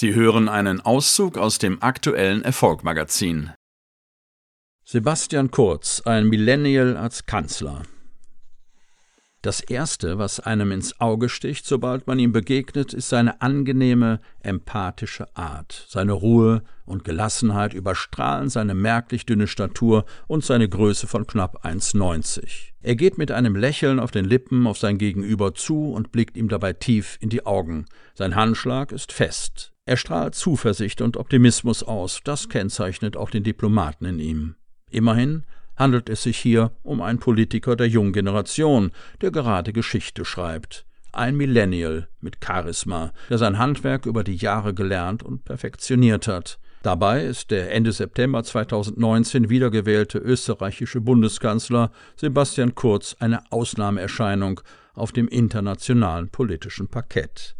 Sie 0.00 0.14
hören 0.14 0.48
einen 0.48 0.80
Auszug 0.80 1.36
aus 1.36 1.58
dem 1.58 1.82
aktuellen 1.82 2.42
Erfolgmagazin. 2.42 3.50
Sebastian 4.84 5.50
Kurz, 5.50 6.02
ein 6.04 6.28
Millennial 6.28 6.96
als 6.96 7.26
Kanzler. 7.26 7.82
Das 9.42 9.58
Erste, 9.60 10.16
was 10.16 10.38
einem 10.38 10.70
ins 10.70 11.00
Auge 11.00 11.28
sticht, 11.28 11.66
sobald 11.66 12.06
man 12.06 12.20
ihm 12.20 12.30
begegnet, 12.30 12.94
ist 12.94 13.08
seine 13.08 13.42
angenehme, 13.42 14.20
empathische 14.38 15.36
Art. 15.36 15.86
Seine 15.88 16.12
Ruhe 16.12 16.62
und 16.84 17.02
Gelassenheit 17.02 17.74
überstrahlen 17.74 18.50
seine 18.50 18.74
merklich 18.74 19.26
dünne 19.26 19.48
Statur 19.48 20.04
und 20.28 20.44
seine 20.44 20.68
Größe 20.68 21.08
von 21.08 21.26
knapp 21.26 21.66
1,90. 21.66 22.70
Er 22.82 22.94
geht 22.94 23.18
mit 23.18 23.32
einem 23.32 23.56
Lächeln 23.56 23.98
auf 23.98 24.12
den 24.12 24.26
Lippen 24.26 24.68
auf 24.68 24.78
sein 24.78 24.96
Gegenüber 24.96 25.54
zu 25.54 25.90
und 25.90 26.12
blickt 26.12 26.36
ihm 26.36 26.48
dabei 26.48 26.72
tief 26.72 27.18
in 27.20 27.30
die 27.30 27.46
Augen. 27.46 27.86
Sein 28.14 28.36
Handschlag 28.36 28.92
ist 28.92 29.10
fest. 29.10 29.72
Er 29.88 29.96
strahlt 29.96 30.34
Zuversicht 30.34 31.00
und 31.00 31.16
Optimismus 31.16 31.82
aus. 31.82 32.20
Das 32.22 32.50
kennzeichnet 32.50 33.16
auch 33.16 33.30
den 33.30 33.42
Diplomaten 33.42 34.04
in 34.04 34.18
ihm. 34.18 34.54
Immerhin 34.90 35.44
handelt 35.76 36.10
es 36.10 36.24
sich 36.24 36.36
hier 36.36 36.72
um 36.82 37.00
einen 37.00 37.20
Politiker 37.20 37.74
der 37.74 37.88
jungen 37.88 38.12
Generation, 38.12 38.92
der 39.22 39.30
gerade 39.30 39.72
Geschichte 39.72 40.26
schreibt. 40.26 40.84
Ein 41.12 41.38
Millennial 41.38 42.06
mit 42.20 42.36
Charisma, 42.44 43.14
der 43.30 43.38
sein 43.38 43.56
Handwerk 43.56 44.04
über 44.04 44.24
die 44.24 44.36
Jahre 44.36 44.74
gelernt 44.74 45.22
und 45.22 45.46
perfektioniert 45.46 46.28
hat. 46.28 46.58
Dabei 46.82 47.24
ist 47.24 47.50
der 47.50 47.72
Ende 47.72 47.92
September 47.92 48.44
2019 48.44 49.48
wiedergewählte 49.48 50.18
österreichische 50.18 51.00
Bundeskanzler 51.00 51.92
Sebastian 52.16 52.74
Kurz 52.74 53.16
eine 53.20 53.50
Ausnahmeerscheinung 53.50 54.60
auf 54.92 55.12
dem 55.12 55.28
internationalen 55.28 56.28
politischen 56.28 56.88
Parkett. 56.88 57.56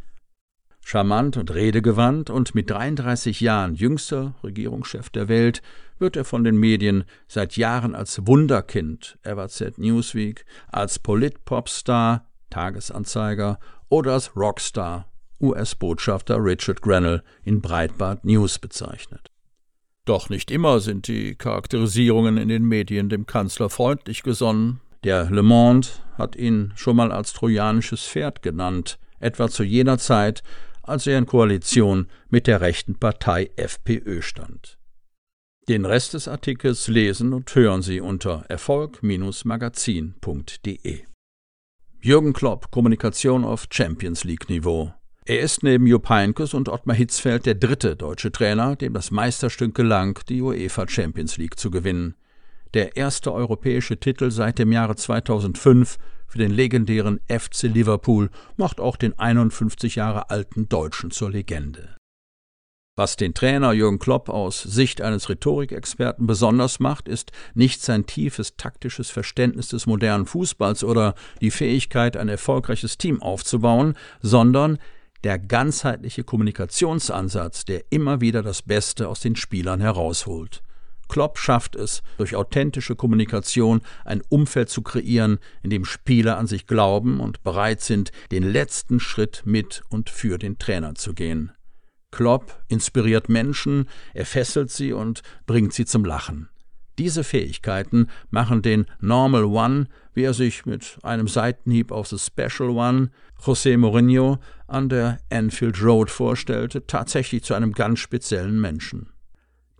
Charmant 0.90 1.36
und 1.36 1.52
redegewandt 1.52 2.30
und 2.30 2.54
mit 2.54 2.70
33 2.70 3.42
Jahren 3.42 3.74
jüngster 3.74 4.32
Regierungschef 4.42 5.10
der 5.10 5.28
Welt 5.28 5.60
wird 5.98 6.16
er 6.16 6.24
von 6.24 6.44
den 6.44 6.56
Medien 6.56 7.04
seit 7.26 7.58
Jahren 7.58 7.94
als 7.94 8.26
Wunderkind 8.26 9.18
FAZ 9.22 9.76
Newsweek, 9.76 10.46
als 10.72 10.98
Polit-Popstar 10.98 12.26
Tagesanzeiger 12.48 13.58
oder 13.90 14.14
als 14.14 14.34
Rockstar 14.34 15.12
US-Botschafter 15.42 16.42
Richard 16.42 16.80
Grenell 16.80 17.22
in 17.44 17.60
Breitbart 17.60 18.24
News 18.24 18.58
bezeichnet. 18.58 19.30
Doch 20.06 20.30
nicht 20.30 20.50
immer 20.50 20.80
sind 20.80 21.06
die 21.06 21.34
Charakterisierungen 21.34 22.38
in 22.38 22.48
den 22.48 22.64
Medien 22.64 23.10
dem 23.10 23.26
Kanzler 23.26 23.68
freundlich 23.68 24.22
gesonnen. 24.22 24.80
Der 25.04 25.30
Le 25.30 25.42
Monde 25.42 25.88
hat 26.16 26.34
ihn 26.34 26.72
schon 26.76 26.96
mal 26.96 27.12
als 27.12 27.34
trojanisches 27.34 28.06
Pferd 28.06 28.40
genannt, 28.40 28.98
etwa 29.20 29.48
zu 29.48 29.64
jener 29.64 29.98
Zeit, 29.98 30.42
als 30.88 31.06
er 31.06 31.18
in 31.18 31.26
Koalition 31.26 32.08
mit 32.28 32.46
der 32.46 32.60
rechten 32.60 32.98
Partei 32.98 33.50
FPÖ 33.56 34.22
stand. 34.22 34.78
Den 35.68 35.84
Rest 35.84 36.14
des 36.14 36.28
Artikels 36.28 36.88
lesen 36.88 37.34
und 37.34 37.54
hören 37.54 37.82
Sie 37.82 38.00
unter 38.00 38.46
erfolg-magazin.de. 38.48 41.00
Jürgen 42.00 42.32
Klopp, 42.32 42.70
Kommunikation 42.70 43.44
auf 43.44 43.66
Champions 43.70 44.24
League 44.24 44.48
Niveau. 44.48 44.94
Er 45.26 45.40
ist 45.40 45.62
neben 45.62 45.86
Jupp 45.86 46.08
Heynckes 46.08 46.54
und 46.54 46.70
Ottmar 46.70 46.96
Hitzfeld 46.96 47.44
der 47.44 47.56
dritte 47.56 47.96
deutsche 47.96 48.32
Trainer, 48.32 48.76
dem 48.76 48.94
das 48.94 49.10
Meisterstück 49.10 49.74
gelang, 49.74 50.18
die 50.30 50.40
UEFA 50.40 50.88
Champions 50.88 51.36
League 51.36 51.58
zu 51.58 51.70
gewinnen. 51.70 52.14
Der 52.74 52.96
erste 52.96 53.32
europäische 53.32 53.98
Titel 53.98 54.30
seit 54.30 54.58
dem 54.58 54.72
Jahre 54.72 54.96
2005 54.96 55.98
für 56.26 56.38
den 56.38 56.50
legendären 56.50 57.20
FC 57.28 57.62
Liverpool 57.62 58.30
macht 58.56 58.80
auch 58.80 58.96
den 58.96 59.18
51 59.18 59.96
Jahre 59.96 60.28
alten 60.30 60.68
Deutschen 60.68 61.10
zur 61.10 61.30
Legende. 61.30 61.96
Was 62.98 63.14
den 63.14 63.32
Trainer 63.32 63.72
Jürgen 63.72 64.00
Klopp 64.00 64.28
aus 64.28 64.60
Sicht 64.60 65.00
eines 65.00 65.28
Rhetorikexperten 65.28 66.26
besonders 66.26 66.80
macht, 66.80 67.06
ist 67.06 67.30
nicht 67.54 67.80
sein 67.80 68.06
tiefes 68.06 68.56
taktisches 68.56 69.08
Verständnis 69.08 69.68
des 69.68 69.86
modernen 69.86 70.26
Fußballs 70.26 70.82
oder 70.82 71.14
die 71.40 71.52
Fähigkeit, 71.52 72.16
ein 72.16 72.28
erfolgreiches 72.28 72.98
Team 72.98 73.22
aufzubauen, 73.22 73.94
sondern 74.20 74.78
der 75.22 75.38
ganzheitliche 75.38 76.24
Kommunikationsansatz, 76.24 77.64
der 77.64 77.84
immer 77.90 78.20
wieder 78.20 78.42
das 78.42 78.62
Beste 78.62 79.08
aus 79.08 79.20
den 79.20 79.36
Spielern 79.36 79.80
herausholt. 79.80 80.62
Klopp 81.08 81.38
schafft 81.38 81.74
es, 81.74 82.02
durch 82.16 82.36
authentische 82.36 82.96
Kommunikation 82.96 83.80
ein 84.04 84.22
Umfeld 84.28 84.68
zu 84.68 84.82
kreieren, 84.82 85.38
in 85.62 85.70
dem 85.70 85.84
Spieler 85.84 86.38
an 86.38 86.46
sich 86.46 86.66
glauben 86.66 87.20
und 87.20 87.42
bereit 87.42 87.80
sind, 87.80 88.12
den 88.30 88.42
letzten 88.42 89.00
Schritt 89.00 89.42
mit 89.44 89.82
und 89.88 90.10
für 90.10 90.38
den 90.38 90.58
Trainer 90.58 90.94
zu 90.94 91.14
gehen. 91.14 91.52
Klopp 92.10 92.62
inspiriert 92.68 93.28
Menschen, 93.28 93.88
er 94.14 94.26
fesselt 94.26 94.70
sie 94.70 94.92
und 94.92 95.22
bringt 95.46 95.72
sie 95.72 95.84
zum 95.84 96.04
Lachen. 96.04 96.48
Diese 96.98 97.22
Fähigkeiten 97.22 98.08
machen 98.30 98.60
den 98.60 98.86
Normal 99.00 99.44
One, 99.44 99.86
wie 100.14 100.24
er 100.24 100.34
sich 100.34 100.66
mit 100.66 100.98
einem 101.04 101.28
Seitenhieb 101.28 101.92
auf 101.92 102.08
The 102.08 102.18
Special 102.18 102.70
One, 102.70 103.10
José 103.40 103.76
Mourinho, 103.76 104.38
an 104.66 104.88
der 104.88 105.18
Anfield 105.30 105.80
Road 105.80 106.10
vorstellte, 106.10 106.86
tatsächlich 106.86 107.44
zu 107.44 107.54
einem 107.54 107.72
ganz 107.72 108.00
speziellen 108.00 108.60
Menschen. 108.60 109.10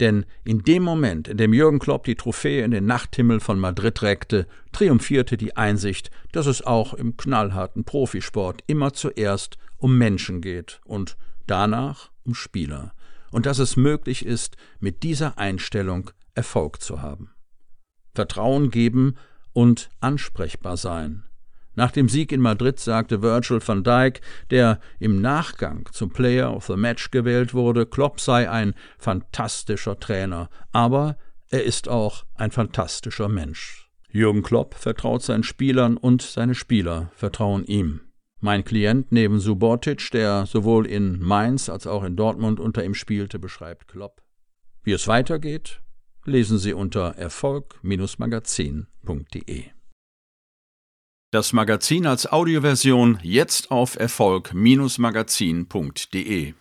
Denn 0.01 0.27
in 0.45 0.63
dem 0.63 0.83
Moment, 0.83 1.27
in 1.27 1.37
dem 1.37 1.53
Jürgen 1.53 1.81
Klopp 1.81 2.05
die 2.05 2.15
Trophäe 2.15 2.65
in 2.65 2.71
den 2.71 2.87
Nachthimmel 2.87 3.41
von 3.41 3.59
Madrid 3.59 4.03
reckte, 4.03 4.47
triumphierte 4.73 5.37
die 5.37 5.57
Einsicht, 5.57 6.11
dass 6.31 6.47
es 6.47 6.63
auch 6.63 6.95
im 6.95 7.17
knallharten 7.17 7.85
Profisport 7.85 8.63
immer 8.67 8.93
zuerst 8.93 9.59
um 9.77 9.99
Menschen 9.99 10.41
geht 10.41 10.81
und 10.85 11.17
danach 11.47 12.11
um 12.25 12.35
Spieler, 12.35 12.93
und 13.31 13.47
dass 13.47 13.59
es 13.59 13.77
möglich 13.77 14.25
ist, 14.25 14.57
mit 14.79 15.03
dieser 15.03 15.39
Einstellung 15.39 16.11
Erfolg 16.35 16.81
zu 16.81 17.03
haben. 17.03 17.31
Vertrauen 18.15 18.71
geben 18.71 19.17
und 19.53 19.91
ansprechbar 20.01 20.77
sein, 20.77 21.25
nach 21.79 21.93
dem 21.93 22.09
Sieg 22.09 22.33
in 22.33 22.41
Madrid 22.41 22.81
sagte 22.81 23.23
Virgil 23.23 23.61
van 23.65 23.85
Dijk, 23.85 24.21
der 24.51 24.81
im 24.99 25.21
Nachgang 25.21 25.89
zum 25.93 26.11
Player 26.11 26.53
of 26.55 26.67
the 26.67 26.77
Match 26.77 27.13
gewählt 27.13 27.55
wurde, 27.55 27.87
Klopp 27.87 28.21
sei 28.21 28.51
ein 28.51 28.75
fantastischer 28.99 29.99
Trainer, 29.99 30.51
aber 30.73 31.17
er 31.51 31.63
ist 31.63 31.89
auch 31.89 32.25
ein 32.35 32.51
fantastischer 32.51 33.29
Mensch. 33.29 33.89
Jürgen 34.11 34.43
Klopp 34.43 34.75
vertraut 34.75 35.23
seinen 35.23 35.45
Spielern 35.45 35.97
und 35.97 36.21
seine 36.21 36.57
Spieler 36.57 37.13
vertrauen 37.15 37.65
ihm. 37.65 38.01
Mein 38.41 38.65
Klient 38.65 39.13
neben 39.13 39.39
Subotic, 39.39 40.11
der 40.11 40.47
sowohl 40.47 40.85
in 40.85 41.21
Mainz 41.21 41.69
als 41.69 41.87
auch 41.87 42.03
in 42.03 42.17
Dortmund 42.17 42.59
unter 42.59 42.85
ihm 42.85 42.95
spielte, 42.95 43.39
beschreibt 43.39 43.87
Klopp. 43.87 44.21
Wie 44.83 44.93
es 44.93 45.07
weitergeht, 45.07 45.81
lesen 46.25 46.59
Sie 46.59 46.73
unter 46.73 47.15
erfolg-magazin.de. 47.17 49.78
Das 51.31 51.53
Magazin 51.53 52.07
als 52.07 52.33
Audioversion 52.33 53.19
jetzt 53.23 53.71
auf 53.71 54.01
Erfolg-magazin.de 54.01 56.55